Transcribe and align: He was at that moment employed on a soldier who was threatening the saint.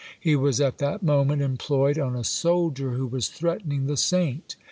He 0.19 0.35
was 0.35 0.59
at 0.59 0.79
that 0.79 1.03
moment 1.03 1.43
employed 1.43 1.99
on 1.99 2.15
a 2.15 2.23
soldier 2.23 2.93
who 2.93 3.05
was 3.05 3.27
threatening 3.27 3.85
the 3.85 3.95
saint. 3.97 4.55